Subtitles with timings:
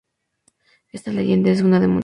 [0.89, 1.99] Esta leyenda es una de muchas.